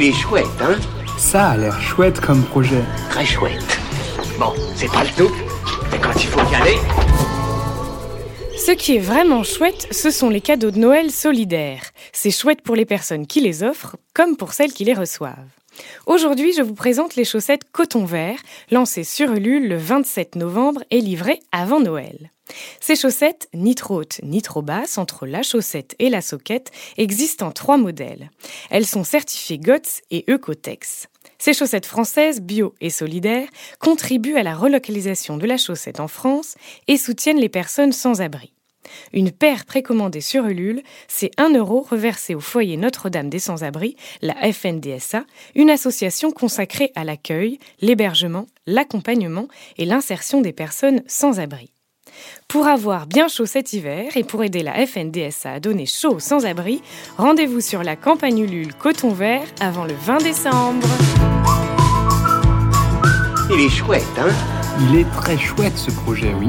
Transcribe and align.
Il 0.00 0.04
est 0.04 0.12
chouette, 0.12 0.46
hein 0.60 0.76
Ça 1.16 1.48
a 1.48 1.56
l'air 1.56 1.80
chouette 1.80 2.20
comme 2.20 2.44
projet. 2.44 2.84
Très 3.10 3.26
chouette. 3.26 3.80
Bon, 4.38 4.52
c'est 4.76 4.86
pas 4.92 5.02
le 5.02 5.10
tout, 5.16 5.34
mais 5.90 5.98
quand 5.98 6.14
il 6.14 6.28
faut 6.28 6.52
y 6.52 6.54
aller... 6.54 6.76
Ce 8.56 8.70
qui 8.70 8.94
est 8.94 9.00
vraiment 9.00 9.42
chouette, 9.42 9.88
ce 9.90 10.12
sont 10.12 10.30
les 10.30 10.40
cadeaux 10.40 10.70
de 10.70 10.78
Noël 10.78 11.10
solidaires. 11.10 11.82
C'est 12.12 12.30
chouette 12.30 12.62
pour 12.62 12.76
les 12.76 12.84
personnes 12.84 13.26
qui 13.26 13.40
les 13.40 13.64
offrent, 13.64 13.96
comme 14.14 14.36
pour 14.36 14.52
celles 14.52 14.72
qui 14.72 14.84
les 14.84 14.94
reçoivent. 14.94 15.34
Aujourd'hui, 16.06 16.52
je 16.52 16.62
vous 16.62 16.74
présente 16.74 17.16
les 17.16 17.24
chaussettes 17.24 17.64
coton 17.72 18.04
vert, 18.04 18.38
lancées 18.70 19.02
sur 19.02 19.32
Ulule 19.32 19.68
le 19.68 19.78
27 19.78 20.36
novembre 20.36 20.84
et 20.92 21.00
livrées 21.00 21.40
avant 21.50 21.80
Noël. 21.80 22.30
Ces 22.80 22.96
chaussettes, 22.96 23.48
ni 23.54 23.74
trop 23.74 23.96
hautes 23.96 24.20
ni 24.22 24.42
trop 24.42 24.62
basses, 24.62 24.98
entre 24.98 25.26
la 25.26 25.42
chaussette 25.42 25.94
et 25.98 26.10
la 26.10 26.20
soquette, 26.20 26.70
existent 26.96 27.48
en 27.48 27.52
trois 27.52 27.76
modèles. 27.76 28.30
Elles 28.70 28.86
sont 28.86 29.04
certifiées 29.04 29.58
GOTS 29.58 30.02
et 30.10 30.24
Ecotex. 30.30 31.08
Ces 31.38 31.52
chaussettes 31.52 31.86
françaises, 31.86 32.40
bio 32.40 32.74
et 32.80 32.90
solidaires, 32.90 33.48
contribuent 33.78 34.36
à 34.36 34.42
la 34.42 34.56
relocalisation 34.56 35.36
de 35.36 35.46
la 35.46 35.56
chaussette 35.56 36.00
en 36.00 36.08
France 36.08 36.56
et 36.88 36.96
soutiennent 36.96 37.40
les 37.40 37.48
personnes 37.48 37.92
sans 37.92 38.20
abri. 38.20 38.52
Une 39.12 39.30
paire 39.30 39.64
précommandée 39.64 40.20
sur 40.20 40.46
Ulule, 40.46 40.82
c'est 41.08 41.30
1 41.36 41.54
euro 41.54 41.86
reversé 41.88 42.34
au 42.34 42.40
foyer 42.40 42.76
Notre-Dame 42.76 43.28
des 43.28 43.38
Sans-Abri, 43.38 43.96
la 44.22 44.34
FNDSA, 44.52 45.24
une 45.54 45.70
association 45.70 46.30
consacrée 46.30 46.92
à 46.94 47.04
l'accueil, 47.04 47.58
l'hébergement, 47.80 48.46
l'accompagnement 48.66 49.48
et 49.76 49.84
l'insertion 49.84 50.40
des 50.40 50.52
personnes 50.52 51.02
sans 51.06 51.40
abri. 51.40 51.70
Pour 52.48 52.66
avoir 52.66 53.06
bien 53.06 53.28
chaud 53.28 53.46
cet 53.46 53.72
hiver 53.72 54.16
et 54.16 54.24
pour 54.24 54.42
aider 54.42 54.62
la 54.62 54.86
FNDSA 54.86 55.52
à 55.52 55.60
donner 55.60 55.86
chaud 55.86 56.14
aux 56.14 56.20
sans-abri, 56.20 56.82
rendez-vous 57.16 57.60
sur 57.60 57.82
la 57.82 57.96
campagne 57.96 58.38
Ulule 58.38 58.74
Coton 58.74 59.10
Vert 59.10 59.46
avant 59.60 59.84
le 59.84 59.94
20 59.94 60.18
décembre. 60.18 60.86
Il 63.50 63.60
est 63.60 63.70
chouette, 63.70 64.04
hein? 64.18 64.32
Il 64.80 65.00
est 65.00 65.10
très 65.12 65.38
chouette 65.38 65.76
ce 65.76 65.90
projet, 65.90 66.32
oui. 66.38 66.48